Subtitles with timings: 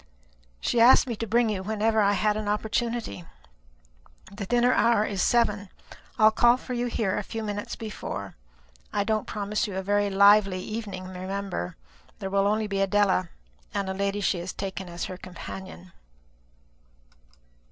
[0.59, 3.23] She asked me to bring you whenever I had an opportunity.
[4.31, 5.69] The dinner hour is seven.
[6.17, 8.35] I'll call for you here a few minutes before.
[8.91, 11.75] I don't promise you a very lively evening, remember.
[12.17, 13.29] There will only be Adela,
[13.75, 15.91] and a lady she has taken as her companion."